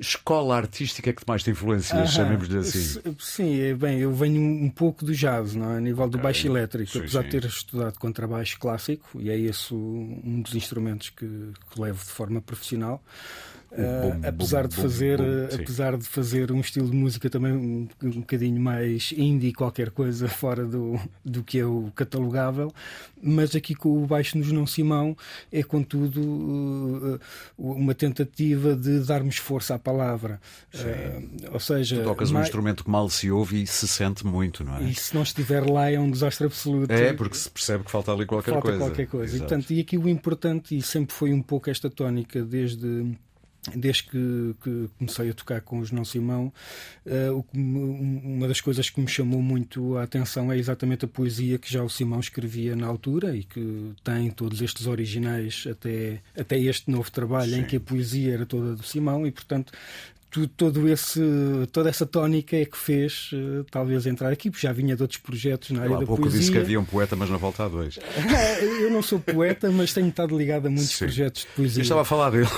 escola 0.00 0.56
artística 0.56 1.12
que 1.12 1.22
mais 1.26 1.42
te 1.42 1.50
influencia, 1.50 2.04
chamemos-lhe 2.06 2.58
assim? 2.58 3.00
Sim, 3.18 3.60
é 3.60 3.74
bem, 3.74 3.98
eu 3.98 4.12
venho 4.12 4.40
um 4.40 4.68
pouco 4.68 5.04
do 5.04 5.14
jazz, 5.14 5.54
não 5.54 5.72
é? 5.72 5.78
a 5.78 5.80
nível 5.80 6.04
okay. 6.04 6.18
do 6.18 6.22
baixo 6.22 6.46
elétrico, 6.46 6.92
sim, 6.92 6.98
apesar 6.98 7.22
sim. 7.22 7.28
de 7.28 7.40
ter 7.40 7.48
estudado 7.48 7.98
contrabaixo 7.98 8.58
clássico, 8.58 9.20
e 9.20 9.30
é 9.30 9.38
esse 9.38 9.72
um 9.72 10.42
dos 10.42 10.54
instrumentos 10.54 11.10
que, 11.10 11.26
que 11.26 11.80
levo 11.80 12.04
de 12.04 12.10
forma 12.10 12.40
profissional. 12.40 13.02
Uh, 13.72 14.26
apesar 14.26 14.66
de 14.66 14.74
fazer 14.74 15.20
apesar 15.54 15.96
de 15.96 16.04
fazer 16.04 16.50
um 16.50 16.58
estilo 16.58 16.90
de 16.90 16.96
música 16.96 17.30
também 17.30 17.52
um, 17.52 17.88
um 18.02 18.20
bocadinho 18.20 18.60
mais 18.60 19.14
indie 19.16 19.52
qualquer 19.52 19.90
coisa 19.90 20.26
fora 20.28 20.66
do, 20.66 20.98
do 21.24 21.44
que 21.44 21.60
é 21.60 21.64
o 21.64 21.88
catalogável 21.94 22.72
mas 23.22 23.54
aqui 23.54 23.74
com 23.74 24.02
o 24.02 24.06
baixo 24.06 24.38
nos 24.38 24.50
não 24.50 24.66
Simão 24.66 25.16
é 25.52 25.62
contudo 25.62 26.20
uh, 26.20 27.20
uma 27.56 27.94
tentativa 27.94 28.74
de 28.74 29.00
darmos 29.00 29.36
força 29.36 29.74
à 29.74 29.78
palavra. 29.78 30.40
Uh, 30.74 31.52
ou 31.52 31.60
seja 31.60 31.96
tu 31.96 32.04
tocas 32.04 32.30
mais... 32.30 32.44
um 32.44 32.46
instrumento 32.46 32.84
que 32.84 32.90
mal 32.90 33.08
se 33.08 33.30
ouve 33.30 33.62
e 33.62 33.66
se 33.66 33.86
sente 33.86 34.26
muito 34.26 34.64
não 34.64 34.76
é? 34.78 34.84
E 34.84 34.94
se 34.94 35.14
não 35.14 35.22
estiver 35.22 35.68
lá 35.68 35.90
é 35.90 35.98
um 35.98 36.10
desastre 36.10 36.46
absoluto. 36.46 36.90
É 36.90 37.12
porque 37.12 37.36
se 37.36 37.50
percebe 37.50 37.84
que 37.84 37.90
falta 37.90 38.12
ali 38.12 38.26
qualquer 38.26 38.52
falta 38.52 38.68
coisa. 38.68 38.78
qualquer 38.78 39.06
coisa. 39.06 39.36
E, 39.36 39.38
portanto, 39.38 39.70
e 39.70 39.80
aqui 39.80 39.98
o 39.98 40.08
importante 40.08 40.76
e 40.76 40.82
sempre 40.82 41.14
foi 41.14 41.32
um 41.32 41.42
pouco 41.42 41.70
esta 41.70 41.90
tónica 41.90 42.42
desde 42.42 43.16
desde 43.74 44.04
que, 44.04 44.54
que, 44.62 44.88
comecei 44.98 45.30
a 45.30 45.34
tocar 45.34 45.60
com 45.60 45.80
os 45.80 45.90
Não 45.90 46.04
Simão, 46.04 46.52
uh, 47.06 47.44
uma 47.54 48.48
das 48.48 48.60
coisas 48.60 48.88
que 48.88 49.00
me 49.00 49.08
chamou 49.08 49.42
muito 49.42 49.96
a 49.98 50.04
atenção 50.04 50.50
é 50.50 50.58
exatamente 50.58 51.04
a 51.04 51.08
poesia 51.08 51.58
que 51.58 51.70
já 51.70 51.82
o 51.82 51.88
Simão 51.88 52.20
escrevia 52.20 52.74
na 52.74 52.86
altura 52.86 53.36
e 53.36 53.44
que 53.44 53.92
tem 54.02 54.30
todos 54.30 54.62
estes 54.62 54.86
originais 54.86 55.66
até, 55.70 56.20
até 56.38 56.58
este 56.58 56.90
novo 56.90 57.10
trabalho 57.10 57.52
Sim. 57.52 57.60
em 57.60 57.64
que 57.64 57.76
a 57.76 57.80
poesia 57.80 58.34
era 58.34 58.46
toda 58.46 58.74
do 58.74 58.82
Simão 58.82 59.26
e, 59.26 59.30
portanto, 59.30 59.72
todo 60.56 60.88
esse, 60.88 61.20
toda 61.72 61.90
essa 61.90 62.06
tónica 62.06 62.56
é 62.56 62.64
que 62.64 62.78
fez 62.78 63.30
uh, 63.32 63.64
talvez 63.70 64.06
entrar 64.06 64.32
aqui, 64.32 64.50
porque 64.50 64.66
já 64.66 64.72
vinha 64.72 64.94
de 64.94 65.02
outros 65.02 65.20
projetos 65.20 65.70
na 65.70 65.82
área 65.82 65.98
da 65.98 66.06
pouco 66.06 66.22
poesia. 66.22 66.38
disse 66.38 66.52
que 66.52 66.58
havia 66.58 66.78
um 66.78 66.84
poeta, 66.84 67.16
mas 67.16 67.28
não 67.28 67.38
volta 67.38 67.64
a 67.64 67.68
dois. 67.68 67.98
Eu 68.80 68.90
não 68.90 69.02
sou 69.02 69.18
poeta, 69.18 69.70
mas 69.70 69.92
tenho 69.92 70.08
estado 70.08 70.36
ligado 70.38 70.66
a 70.66 70.70
muitos 70.70 70.90
Sim. 70.90 71.06
projetos 71.06 71.42
de 71.42 71.48
poesia. 71.48 71.80
Eu 71.80 71.82
estava 71.82 72.02
a 72.02 72.04
falar 72.04 72.30
dele. 72.30 72.48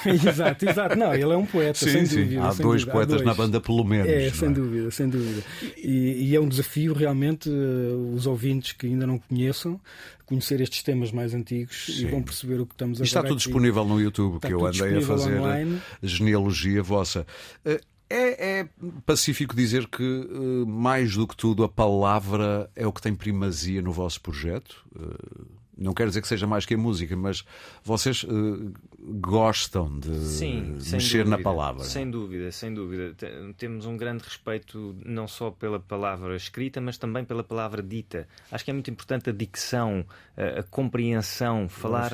exato, 0.28 0.68
exato. 0.68 0.96
Não, 0.96 1.14
ele 1.14 1.32
é 1.32 1.36
um 1.36 1.46
poeta, 1.46 1.78
sim, 1.78 1.90
sem 1.90 2.06
sim. 2.06 2.22
dúvida. 2.22 2.46
Há 2.46 2.52
sem 2.52 2.62
dois 2.62 2.82
dúvida. 2.82 2.92
poetas 2.92 3.14
Há 3.14 3.24
dois. 3.24 3.26
na 3.26 3.34
banda, 3.34 3.60
pelo 3.60 3.84
menos. 3.84 4.08
É, 4.08 4.30
sem 4.30 4.48
é? 4.48 4.52
dúvida, 4.52 4.90
sem 4.90 5.08
dúvida. 5.08 5.42
E, 5.76 6.30
e, 6.30 6.36
é 6.36 6.40
um 6.40 6.48
desafio 6.48 6.92
realmente 6.92 7.48
uh, 7.48 8.14
os 8.14 8.26
ouvintes 8.26 8.72
que 8.72 8.86
ainda 8.86 9.06
não 9.06 9.18
conheçam 9.18 9.80
conhecer 10.26 10.58
estes 10.62 10.82
temas 10.82 11.12
mais 11.12 11.34
antigos 11.34 11.84
sim. 11.86 12.06
e 12.06 12.10
vão 12.10 12.22
perceber 12.22 12.58
o 12.58 12.64
que 12.64 12.72
estamos 12.72 12.98
a 12.98 13.04
Está 13.04 13.22
tudo 13.22 13.36
disponível 13.36 13.84
no 13.84 14.00
YouTube, 14.00 14.40
que 14.40 14.52
eu 14.52 14.64
andei 14.64 14.96
a 14.96 15.02
fazer 15.02 15.38
online. 15.38 15.80
genealogia 16.02 16.82
vossa. 16.82 17.26
Uh, 17.64 17.78
é, 18.08 18.60
é, 18.60 18.68
pacífico 19.04 19.56
dizer 19.56 19.88
que, 19.88 20.28
mais 20.66 21.16
do 21.16 21.26
que 21.26 21.34
tudo, 21.34 21.64
a 21.64 21.68
palavra 21.68 22.70
é 22.76 22.86
o 22.86 22.92
que 22.92 23.00
tem 23.00 23.14
primazia 23.14 23.82
no 23.82 23.92
vosso 23.92 24.20
projeto? 24.20 24.84
Não 25.76 25.92
quero 25.92 26.10
dizer 26.10 26.22
que 26.22 26.28
seja 26.28 26.46
mais 26.46 26.64
que 26.64 26.74
a 26.74 26.78
música, 26.78 27.16
mas 27.16 27.44
vocês 27.82 28.22
uh, 28.24 28.72
gostam 29.06 29.98
de 29.98 30.14
Sim, 30.24 30.78
mexer 30.90 31.24
dúvida, 31.24 31.36
na 31.36 31.42
palavra. 31.42 31.84
Sem 31.84 32.10
dúvida, 32.10 32.50
sem 32.50 32.72
dúvida. 32.72 33.14
Temos 33.56 33.84
um 33.84 33.96
grande 33.96 34.24
respeito 34.24 34.96
não 35.04 35.28
só 35.28 35.50
pela 35.50 35.78
palavra 35.78 36.34
escrita, 36.36 36.80
mas 36.80 36.96
também 36.96 37.24
pela 37.24 37.44
palavra 37.44 37.82
dita. 37.82 38.26
Acho 38.50 38.64
que 38.64 38.70
é 38.70 38.74
muito 38.74 38.90
importante 38.90 39.28
a 39.28 39.32
dicção, 39.32 40.04
a, 40.36 40.60
a 40.60 40.62
compreensão, 40.62 41.68
falar, 41.68 42.10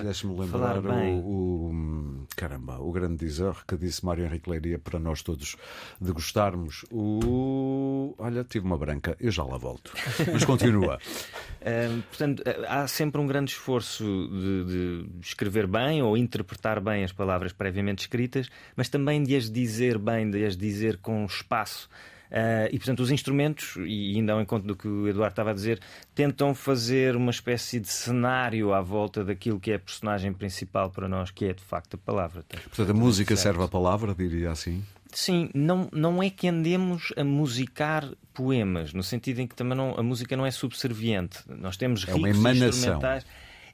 falar 0.50 0.80
bem. 0.80 1.14
O, 1.20 1.70
o, 1.70 2.26
caramba, 2.36 2.80
o 2.80 2.90
grande 2.90 3.24
dizer 3.24 3.54
que 3.68 3.76
disse 3.76 4.04
Mário 4.04 4.24
Henrique 4.24 4.50
Leiria 4.50 4.78
para 4.78 4.98
nós 4.98 5.22
todos 5.22 5.56
degustarmos. 6.00 6.84
O, 6.90 8.14
olha, 8.18 8.42
tive 8.42 8.66
uma 8.66 8.76
branca, 8.76 9.16
eu 9.20 9.30
já 9.30 9.44
lá 9.44 9.56
volto. 9.56 9.92
Mas 10.32 10.44
continua. 10.44 10.96
uh, 10.96 12.02
portanto, 12.08 12.42
há 12.68 12.86
sempre 12.88 13.20
um 13.20 13.26
grande 13.26 13.52
esforço 13.52 14.04
de, 14.04 14.64
de, 14.64 15.20
escrever 15.20 15.66
bem 15.66 16.02
ou 16.02 16.16
interpretar 16.16 16.79
bem 16.80 17.04
as 17.04 17.12
palavras 17.12 17.52
previamente 17.52 18.00
escritas, 18.00 18.48
mas 18.76 18.88
também 18.88 19.22
de 19.22 19.36
as 19.36 19.50
dizer 19.50 19.98
bem, 19.98 20.30
de 20.30 20.44
as 20.44 20.56
dizer 20.56 20.96
com 20.98 21.24
espaço. 21.24 21.88
Uh, 22.30 22.70
e, 22.70 22.78
portanto, 22.78 23.00
os 23.00 23.10
instrumentos, 23.10 23.76
e 23.84 24.14
ainda 24.14 24.32
ao 24.32 24.40
encontro 24.40 24.68
do 24.68 24.76
que 24.76 24.86
o 24.86 25.08
Eduardo 25.08 25.32
estava 25.32 25.50
a 25.50 25.54
dizer, 25.54 25.80
tentam 26.14 26.54
fazer 26.54 27.16
uma 27.16 27.32
espécie 27.32 27.80
de 27.80 27.88
cenário 27.88 28.72
à 28.72 28.80
volta 28.80 29.24
daquilo 29.24 29.58
que 29.58 29.72
é 29.72 29.74
a 29.74 29.78
personagem 29.80 30.32
principal 30.32 30.90
para 30.90 31.08
nós, 31.08 31.32
que 31.32 31.46
é 31.46 31.52
de 31.52 31.62
facto 31.62 31.94
a 31.94 31.98
palavra. 31.98 32.44
Portanto, 32.48 32.90
a 32.90 32.94
música 32.94 33.34
certo. 33.34 33.42
serve 33.42 33.64
a 33.64 33.68
palavra, 33.68 34.14
diria 34.14 34.52
assim? 34.52 34.84
Sim, 35.12 35.50
não, 35.52 35.88
não 35.92 36.22
é 36.22 36.30
que 36.30 36.46
andemos 36.46 37.12
a 37.16 37.24
musicar 37.24 38.08
poemas, 38.32 38.92
no 38.92 39.02
sentido 39.02 39.40
em 39.40 39.46
que 39.48 39.56
também 39.56 39.76
não, 39.76 39.98
a 39.98 40.02
música 40.02 40.36
não 40.36 40.46
é 40.46 40.52
subserviente. 40.52 41.40
Nós 41.48 41.76
temos 41.76 42.06
é 42.06 42.12
ricos 42.12 42.46
instrumentais. 42.46 43.26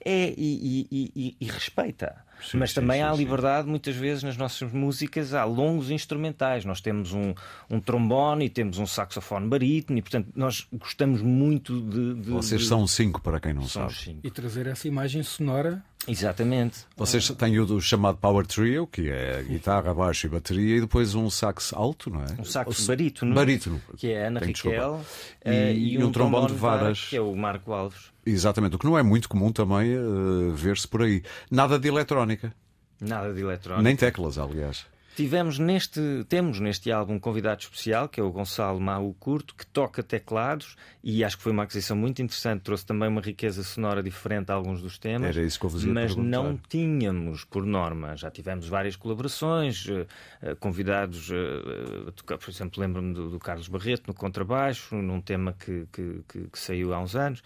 É, 0.03 0.33
e, 0.37 0.87
e, 0.91 1.13
e, 1.15 1.37
e 1.41 1.47
respeita. 1.47 2.25
Sim, 2.43 2.59
Mas 2.59 2.73
também 2.73 2.99
sim, 2.99 3.03
há 3.03 3.13
liberdade, 3.13 3.69
muitas 3.69 3.97
vezes, 3.97 4.23
nas 4.23 4.37
nossas 4.37 4.73
músicas, 4.73 5.35
há 5.35 5.45
longos 5.45 5.91
instrumentais. 5.91 6.65
Nós 6.65 6.81
temos 6.81 7.13
um, 7.13 7.35
um 7.69 7.81
trombone 7.81 8.47
e 8.47 8.51
temos 8.51 8.79
um 8.79 8.87
saxofone 8.87 9.49
barítono, 9.49 9.99
e 9.99 10.03
portanto 10.03 10.29
nós 10.35 10.67
gostamos 10.73 11.23
muito 11.23 11.81
de. 11.81 12.15
de 12.15 12.31
Vocês 12.31 12.63
de... 12.63 12.67
são 12.67 12.87
cinco, 12.87 13.21
para 13.21 13.41
quem 13.41 13.55
não 13.55 13.67
sabe. 13.67 13.95
Cinco. 13.95 14.21
E 14.23 14.31
trazer 14.31 14.67
essa 14.67 14.87
imagem 14.87 15.23
sonora. 15.23 15.83
Exatamente. 16.09 16.87
Vocês 16.97 17.29
têm 17.31 17.59
o 17.59 17.81
chamado 17.81 18.19
Power 18.19 18.47
Trio, 18.47 18.87
que 18.87 19.09
é 19.11 19.43
guitarra, 19.43 19.93
baixo 19.93 20.27
e 20.27 20.31
bateria, 20.31 20.77
e 20.77 20.81
depois 20.81 21.15
um 21.15 21.29
sax 21.29 21.73
alto, 21.73 22.11
não 22.11 22.23
é? 22.23 22.27
Um 22.39 22.45
sax 22.45 22.87
barítono. 22.87 23.35
Barítono. 23.35 23.83
Que 23.97 24.13
é 24.13 24.25
a 24.25 24.29
Ana 24.29 24.41
Raquel. 24.41 25.05
E, 25.45 25.51
e, 25.51 25.95
e 25.95 25.99
um, 25.99 26.07
um 26.07 26.13
trombone 26.13 26.49
de 26.49 26.55
varas. 26.55 27.07
Que 27.09 27.17
é 27.17 27.21
o 27.21 27.35
Marco 27.35 27.73
Alves. 27.73 28.17
Exatamente, 28.25 28.75
o 28.75 28.79
que 28.79 28.87
não 28.87 28.99
é 28.99 29.05
muito 29.05 29.29
comum 29.29 29.53
também 29.53 29.97
uh, 29.97 30.53
ver-se 30.53 30.87
por 30.89 31.03
aí. 31.03 31.23
Nada 31.49 31.79
de 31.79 31.89
eletrónica. 32.27 32.55
Nada 33.01 33.33
de 33.33 33.41
eletrónica. 33.41 33.83
Nem 33.83 33.97
teclas, 33.97 34.39
aliás. 34.39 34.87
Tivemos 35.17 35.59
neste, 35.59 36.27
temos 36.29 36.61
neste 36.61 36.93
álbum 36.93 37.15
um 37.15 37.19
convidado 37.19 37.63
especial, 37.63 38.07
que 38.07 38.21
é 38.21 38.23
o 38.23 38.31
Gonçalo 38.31 38.79
Mau 38.79 39.17
Curto, 39.19 39.55
que 39.55 39.67
toca 39.67 40.03
teclados 40.03 40.77
e 41.03 41.25
acho 41.25 41.39
que 41.39 41.43
foi 41.43 41.53
uma 41.53 41.63
aquisição 41.63 41.97
muito 41.97 42.21
interessante, 42.21 42.61
trouxe 42.61 42.85
também 42.85 43.09
uma 43.09 43.23
riqueza 43.23 43.63
sonora 43.63 44.03
diferente 44.03 44.51
a 44.51 44.55
alguns 44.55 44.83
dos 44.83 44.99
temas. 44.99 45.35
Era 45.35 45.47
isso 45.47 45.59
que 45.59 45.65
eu 45.65 45.71
vos 45.71 45.85
Mas 45.85 46.15
perguntar. 46.15 46.31
não 46.31 46.61
tínhamos, 46.69 47.45
por 47.45 47.65
norma, 47.65 48.15
já 48.15 48.31
tivemos 48.31 48.69
várias 48.69 48.95
colaborações, 48.95 49.89
eh, 49.89 50.07
eh, 50.43 50.55
convidados 50.57 51.31
eh, 51.31 52.09
a 52.09 52.13
tocar, 52.13 52.37
por 52.37 52.51
exemplo, 52.51 52.83
lembro-me 52.83 53.15
do, 53.15 53.31
do, 53.31 53.39
Carlos 53.39 53.69
Barreto 53.69 54.09
no 54.09 54.15
contrabaixo, 54.15 54.97
num 54.97 55.21
tema 55.23 55.55
que, 55.55 55.87
que, 55.91 56.25
que, 56.29 56.49
que 56.49 56.59
saiu 56.59 56.93
há 56.93 57.01
uns 57.01 57.17
anos, 57.17 57.43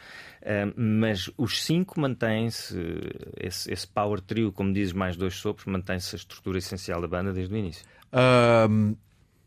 mas 0.75 1.31
os 1.37 1.63
cinco 1.63 2.01
mantêm-se, 2.01 2.75
esse, 3.39 3.71
esse 3.71 3.87
power 3.87 4.21
trio, 4.21 4.51
como 4.51 4.73
dizes, 4.73 4.93
mais 4.93 5.17
dois 5.17 5.35
sopros, 5.35 5.67
mantém-se 5.67 6.17
a 6.17 6.19
estrutura 6.19 6.59
essencial 6.59 7.01
da 7.01 7.07
banda 7.07 7.33
desde 7.33 7.55
o 7.55 7.60
início. 7.61 7.85
Um, 8.13 8.97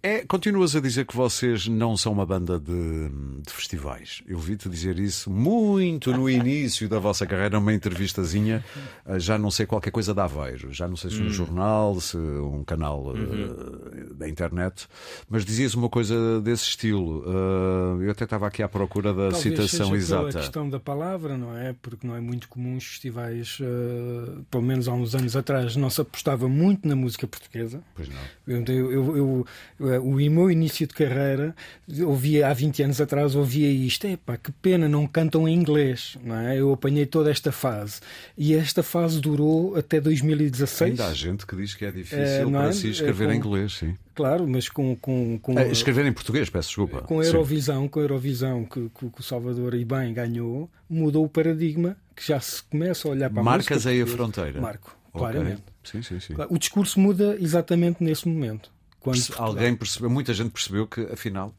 é, 0.06 0.26
continuas 0.26 0.76
a 0.76 0.82
dizer 0.82 1.06
que 1.06 1.16
vocês 1.16 1.66
não 1.66 1.96
são 1.96 2.12
uma 2.12 2.26
banda 2.26 2.60
de, 2.60 3.08
de 3.42 3.54
festivais. 3.54 4.22
Eu 4.28 4.38
vi-te 4.38 4.68
dizer 4.68 5.00
isso 5.00 5.32
muito 5.32 6.12
no 6.12 6.28
início 6.30 6.90
da 6.90 7.00
vossa 7.00 7.26
carreira, 7.26 7.58
numa 7.58 7.74
entrevistazinha, 7.74 8.62
eh, 9.06 9.18
já 9.18 9.38
não 9.38 9.50
sei 9.50 9.66
qualquer 9.66 9.92
coisa 9.92 10.14
de 10.14 10.20
Aveiro, 10.20 10.74
já 10.74 10.90
não 10.90 10.98
sei 10.98 11.10
se 11.10 11.22
um 11.22 11.28
hum. 11.28 11.30
jornal, 11.30 12.02
se 12.02 12.18
um 12.18 12.66
canal 12.66 13.16
eh, 13.16 13.20
uhum. 13.20 14.12
uh, 14.12 14.14
da 14.16 14.28
internet, 14.28 14.90
mas 15.30 15.46
dizias 15.46 15.74
uma 15.74 15.88
coisa 15.88 16.42
desse 16.42 16.66
estilo. 16.66 17.20
Uh, 17.22 18.02
eu 18.02 18.12
até 18.12 18.26
estava 18.26 18.46
aqui 18.46 18.62
à 18.62 18.68
procura 18.68 19.14
da 19.14 19.30
Talvez 19.32 19.38
citação 19.38 19.86
seja 19.86 19.96
exata. 19.96 20.28
a 20.28 20.42
questão 20.42 20.70
da 20.70 20.82
palavra, 20.82 21.38
não 21.38 21.58
é? 21.58 21.74
Porque 21.82 22.06
não 22.06 22.14
é 22.14 22.20
muito 22.20 22.50
comum 22.50 22.76
os 22.76 22.84
festivais, 22.84 23.58
uh, 23.62 24.44
pelo 24.52 24.64
menos 24.64 24.90
há 24.90 24.92
uns 24.92 25.16
anos 25.16 25.34
atrás, 25.38 25.78
não 25.78 25.90
se 25.90 26.02
apostava 26.02 26.50
muito 26.50 26.86
na 26.86 26.96
música 26.98 27.26
portuguesa. 27.26 27.82
Pois 27.96 28.10
não. 28.10 28.18
Eu, 28.46 28.66
eu, 28.68 29.18
eu, 29.18 29.48
eu 29.80 29.93
o 30.00 30.14
meu 30.14 30.52
início 30.52 30.88
de 30.88 30.94
carreira, 30.94 31.56
ouvia 32.02 32.48
há 32.48 32.54
20 32.54 32.84
anos 32.84 33.02
atrás, 33.02 33.36
ouvia 33.36 33.70
isto, 33.70 34.08
epá, 34.08 34.38
que 34.38 34.52
pena, 34.52 34.88
não 34.88 35.08
cantam 35.08 35.48
em 35.48 35.54
inglês, 35.54 36.18
não 36.24 36.36
é? 36.36 36.60
Eu 36.60 36.74
apanhei 36.74 37.06
toda 37.06 37.30
esta 37.30 37.52
fase. 37.52 38.00
E 38.38 38.54
esta 38.54 38.84
fase 38.84 39.20
durou 39.20 39.76
até 39.76 40.00
2016. 40.00 40.92
Ainda 40.92 41.08
há 41.08 41.14
gente 41.14 41.46
que 41.46 41.56
diz 41.56 41.74
que 41.74 41.86
é 41.86 41.92
difícil 41.92 42.50
é, 42.50 42.52
para 42.52 42.74
si 42.74 42.90
escrever 42.90 43.26
é, 43.26 43.28
com... 43.28 43.34
em 43.34 43.38
inglês, 43.38 43.74
sim. 43.74 43.96
Claro, 44.16 44.48
mas 44.48 44.70
com. 44.70 44.96
com, 44.96 45.40
com 45.40 45.58
é, 45.58 45.72
escrever 45.72 46.06
em 46.06 46.14
português, 46.14 46.50
peço 46.50 46.70
desculpa. 46.70 47.02
Com 47.02 47.20
a 47.20 47.26
Eurovisão, 47.26 47.88
com 47.88 48.00
a 48.00 48.04
Eurovisão 48.04 48.64
que, 48.66 48.90
que, 48.90 49.10
que 49.10 49.20
o 49.20 49.24
Salvador 49.24 49.74
e 49.74 49.84
bem 49.84 50.14
ganhou, 50.14 50.70
mudou 50.90 51.26
o 51.26 51.30
paradigma 51.30 51.98
que 52.16 52.28
já 52.28 52.40
se 52.40 52.62
começa 52.64 53.08
a 53.08 53.12
olhar 53.12 53.30
para 53.30 53.42
Marcas 53.42 53.88
a 53.88 53.90
aí 53.90 54.02
a 54.02 54.08
fronteira. 54.08 54.62
Marco, 54.62 54.96
claramente. 55.12 55.64
sim, 55.84 56.02
sim, 56.02 56.20
sim. 56.20 56.36
O 56.50 56.58
discurso 56.58 57.00
muda 57.00 57.36
exatamente 57.40 58.04
nesse 58.04 58.28
momento. 58.28 58.72
Quando 59.04 59.22
Alguém 59.38 59.76
percebeu, 59.76 60.10
muita 60.10 60.34
gente 60.34 60.52
percebeu 60.52 60.88
que 60.88 61.02
afinal 61.02 61.54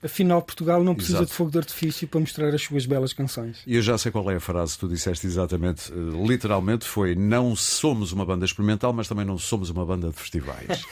Afinal, 0.00 0.40
Portugal 0.40 0.84
não 0.84 0.94
precisa 0.94 1.18
Exato. 1.18 1.30
de 1.30 1.36
fogo 1.36 1.50
de 1.50 1.58
artifício 1.58 2.06
para 2.06 2.20
mostrar 2.20 2.54
as 2.54 2.62
suas 2.62 2.86
belas 2.86 3.12
canções. 3.12 3.62
E 3.66 3.74
eu 3.74 3.82
já 3.82 3.98
sei 3.98 4.12
qual 4.12 4.30
é 4.30 4.36
a 4.36 4.40
frase 4.40 4.74
que 4.74 4.80
tu 4.80 4.88
disseste 4.88 5.26
exatamente, 5.26 5.92
eh, 5.92 5.96
literalmente 6.24 6.84
foi 6.84 7.16
não 7.16 7.56
somos 7.56 8.12
uma 8.12 8.24
banda 8.24 8.44
experimental, 8.44 8.92
mas 8.92 9.08
também 9.08 9.24
não 9.24 9.36
somos 9.36 9.70
uma 9.70 9.84
banda 9.84 10.08
de 10.08 10.14
festivais. 10.14 10.84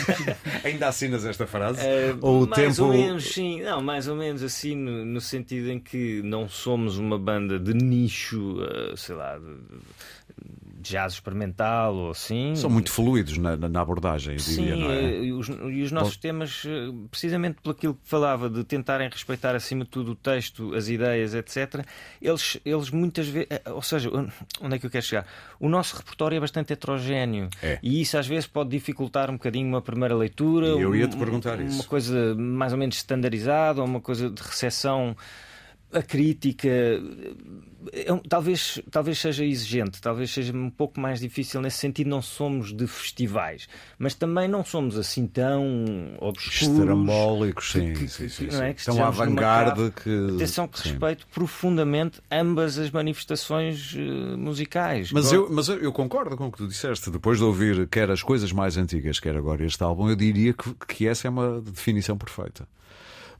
Ainda 0.62 0.88
assinas 0.88 1.24
esta 1.24 1.46
frase? 1.46 1.80
Uh, 1.80 2.18
ou 2.20 2.46
mais 2.46 2.76
tempo... 2.76 2.88
ou 2.88 2.92
menos, 2.92 3.32
sim. 3.32 3.62
Não, 3.62 3.80
mais 3.80 4.06
ou 4.06 4.14
menos 4.14 4.42
assim, 4.42 4.74
no, 4.74 5.06
no, 5.06 5.22
sentido 5.22 5.70
em 5.70 5.80
que 5.80 6.20
não 6.22 6.46
somos 6.46 6.98
uma 6.98 7.18
banda 7.18 7.58
de 7.58 7.72
nicho, 7.72 8.58
uh, 8.60 8.94
sei 8.94 9.14
lá, 9.14 9.38
de, 9.38 9.56
jazz 10.80 11.14
experimental 11.14 11.94
ou 11.94 12.10
assim. 12.10 12.54
São 12.56 12.70
muito 12.70 12.90
fluidos 12.90 13.38
na, 13.38 13.56
na 13.56 13.80
abordagem, 13.80 14.34
eu 14.34 14.40
diria, 14.40 14.76
Sim, 14.76 14.88
é? 14.88 15.24
e, 15.24 15.32
os, 15.32 15.48
e 15.48 15.82
os 15.82 15.92
nossos 15.92 16.16
Bom... 16.16 16.20
temas, 16.20 16.62
eh, 16.66 16.92
precisamente 17.10 17.60
pelo 17.62 17.74
aquilo 17.74 17.94
que 17.94 18.08
falava 18.08 18.48
de 18.48 18.64
tentarem 18.64 19.08
respeitar 19.08 19.54
acima 19.54 19.84
de 19.84 19.90
tudo 19.90 20.12
o 20.12 20.14
texto, 20.14 20.74
as 20.74 20.88
ideias, 20.88 21.34
etc., 21.34 21.84
eles, 22.20 22.58
eles 22.64 22.90
muitas 22.90 23.28
vezes. 23.28 23.48
Eh, 23.50 23.62
ou 23.70 23.82
seja, 23.82 24.10
onde 24.60 24.76
é 24.76 24.78
que 24.78 24.86
eu 24.86 24.90
quero 24.90 25.04
chegar? 25.04 25.26
O 25.58 25.68
nosso 25.68 25.96
repertório 25.96 26.36
é 26.36 26.40
bastante 26.40 26.72
heterogéneo 26.72 27.48
é. 27.62 27.78
e 27.82 28.00
isso 28.00 28.16
às 28.18 28.26
vezes 28.26 28.46
pode 28.46 28.70
dificultar 28.70 29.30
um 29.30 29.34
bocadinho 29.34 29.68
uma 29.68 29.82
primeira 29.82 30.14
leitura. 30.14 30.66
Eu 30.66 30.94
ia-te 30.94 31.16
perguntar 31.16 31.58
uma, 31.58 31.64
isso. 31.64 31.76
Uma 31.76 31.84
coisa 31.84 32.34
mais 32.34 32.72
ou 32.72 32.78
menos 32.78 32.96
estandarizada, 32.96 33.80
ou 33.80 33.86
uma 33.86 34.00
coisa 34.00 34.30
de 34.30 34.42
recepção 34.42 35.16
a 35.92 36.02
crítica 36.02 36.68
é 37.92 38.06
talvez, 38.28 38.80
talvez 38.90 39.18
seja 39.18 39.44
exigente, 39.44 40.00
talvez 40.00 40.30
seja 40.30 40.52
um 40.52 40.70
pouco 40.70 41.00
mais 41.00 41.20
difícil 41.20 41.60
nesse 41.60 41.78
sentido. 41.78 42.08
Não 42.08 42.20
somos 42.20 42.72
de 42.72 42.86
festivais, 42.86 43.68
mas 43.98 44.14
também 44.14 44.48
não 44.48 44.64
somos 44.64 44.98
assim 44.98 45.26
tão 45.26 46.16
obscuros, 46.18 46.78
estrambólicos, 46.78 47.72
sim, 47.72 47.92
que, 47.94 48.08
sim, 48.08 48.28
sim, 48.28 48.48
não 48.52 48.62
é? 48.62 48.74
que 48.74 48.84
tão 48.84 49.02
avant-garde 49.02 49.90
que. 49.92 50.34
Atenção 50.36 50.68
que 50.68 50.78
sim. 50.80 50.90
respeito 50.90 51.26
profundamente 51.28 52.20
ambas 52.30 52.78
as 52.78 52.90
manifestações 52.90 53.94
uh, 53.94 54.36
musicais. 54.36 55.10
Mas, 55.12 55.32
eu, 55.32 55.48
mas 55.50 55.68
eu 55.68 55.92
concordo 55.92 56.36
com 56.36 56.46
o 56.46 56.52
que 56.52 56.58
tu 56.58 56.68
disseste. 56.68 57.10
Depois 57.10 57.38
de 57.38 57.44
ouvir 57.44 57.88
quer 57.88 58.10
as 58.10 58.22
coisas 58.22 58.52
mais 58.52 58.76
antigas, 58.76 59.18
quer 59.18 59.36
agora 59.36 59.64
este 59.64 59.82
álbum, 59.82 60.08
eu 60.08 60.16
diria 60.16 60.52
que, 60.52 60.74
que 60.86 61.06
essa 61.06 61.26
é 61.26 61.30
uma 61.30 61.60
definição 61.60 62.16
perfeita 62.16 62.68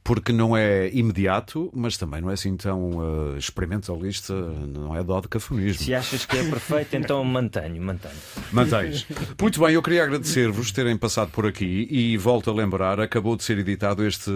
porque 0.02 0.32
não 0.32 0.56
é 0.56 0.88
imediato, 0.92 1.70
mas 1.74 1.96
também 1.96 2.20
não 2.20 2.30
é 2.30 2.34
assim 2.34 2.56
tão 2.56 2.98
uh, 2.98 3.36
experimentalista, 3.36 4.34
não 4.34 4.96
é 4.96 5.02
dó 5.02 5.20
de 5.20 5.28
cafonismo. 5.28 5.84
Se 5.84 5.94
achas 5.94 6.24
que 6.24 6.36
é 6.36 6.42
perfeito, 6.48 6.96
então 6.96 7.22
mantenho, 7.24 7.80
mantenho. 7.82 8.14
Mantens. 8.52 9.06
Muito 9.40 9.60
bem, 9.60 9.74
eu 9.74 9.82
queria 9.82 10.04
agradecer-vos 10.04 10.72
terem 10.72 10.96
passado 10.96 11.30
por 11.30 11.46
aqui 11.46 11.86
e 11.90 12.16
volto 12.16 12.50
a 12.50 12.54
lembrar, 12.54 13.00
acabou 13.00 13.36
de 13.36 13.44
ser 13.44 13.58
editado 13.58 14.04
este, 14.04 14.30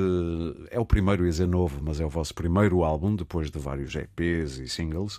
é 0.71 0.79
o 0.79 0.85
primeiro, 0.85 1.25
ia 1.25 1.31
dizer 1.31 1.49
novo, 1.49 1.81
mas 1.83 2.01
é 2.01 2.05
o 2.05 2.11
vosso 2.11 2.35
primeiro 2.35 2.85
álbum, 2.85 3.17
depois 3.17 3.51
de 3.51 3.59
vários 3.59 3.95
EPs 3.95 4.59
e 4.59 4.69
singles. 4.69 5.19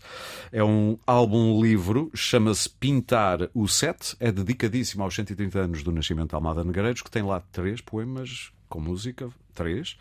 É 0.52 0.64
um 0.64 0.98
álbum-livro, 1.06 2.12
chama-se 2.14 2.70
Pintar 2.70 3.50
o 3.54 3.68
Set, 3.68 4.16
é 4.20 4.32
dedicadíssimo 4.32 5.04
aos 5.04 5.16
130 5.16 5.60
anos 5.60 5.84
do 5.84 5.92
nascimento 5.92 6.30
de 6.30 6.36
Almada 6.36 6.64
Negreiros, 6.64 7.02
que 7.02 7.12
tem 7.12 7.24
lá 7.24 7.42
três 7.52 7.82
poemas 7.82 8.55
com 8.70 8.80
música, 8.80 9.30
três. 9.54 9.98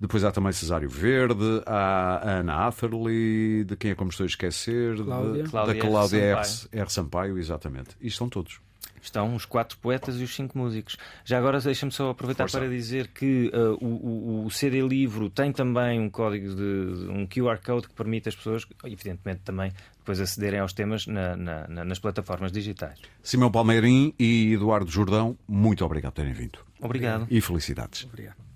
Depois 0.00 0.24
há 0.24 0.30
também 0.30 0.52
Cesário 0.52 0.88
Verde, 0.88 1.62
há 1.66 2.16
a 2.16 2.30
Ana 2.38 2.66
Atherley, 2.66 3.64
de 3.64 3.76
quem 3.76 3.90
é 3.90 3.94
como 3.94 4.10
estou 4.10 4.24
a 4.24 4.26
esquecer, 4.26 4.96
Cláudia. 4.96 5.42
De, 5.42 5.50
Cláudia 5.50 5.74
da 5.74 5.80
Cláudia 5.80 6.18
R. 6.18 6.44
Sampaio. 6.44 6.82
R. 6.82 6.90
Sampaio, 6.92 7.38
exatamente. 7.38 7.96
E 8.00 8.08
estão 8.08 8.28
todos. 8.28 8.60
Estão 9.02 9.34
os 9.34 9.44
quatro 9.44 9.76
poetas 9.78 10.20
e 10.20 10.22
os 10.22 10.34
cinco 10.34 10.56
músicos. 10.56 10.96
Já 11.24 11.36
agora 11.36 11.60
deixa-me 11.60 11.90
só 11.90 12.10
aproveitar 12.10 12.44
Força. 12.44 12.60
para 12.60 12.68
dizer 12.68 13.08
que 13.08 13.50
uh, 13.52 13.84
o, 13.84 14.46
o, 14.46 14.50
CD 14.50 14.80
livro 14.80 15.28
tem 15.28 15.52
também 15.52 16.00
um 16.00 16.08
código 16.08 16.54
de 16.54 17.08
um 17.10 17.26
QR 17.26 17.58
Code 17.62 17.88
que 17.88 17.94
permite 17.94 18.28
as 18.28 18.36
pessoas, 18.36 18.64
evidentemente 18.84 19.40
também, 19.44 19.72
depois 19.98 20.20
acederem 20.20 20.60
aos 20.60 20.72
temas 20.72 21.06
na, 21.06 21.36
na, 21.36 21.84
nas 21.84 21.98
plataformas 21.98 22.52
digitais. 22.52 22.98
Simão 23.22 23.50
Palmeirim 23.50 24.14
e 24.18 24.54
Eduardo 24.54 24.90
Jordão, 24.90 25.36
muito 25.48 25.84
obrigado 25.84 26.12
por 26.12 26.22
terem 26.22 26.32
vindo. 26.32 26.60
Obrigado. 26.80 27.26
E 27.30 27.40
felicidades. 27.40 28.04
Obrigado. 28.04 28.42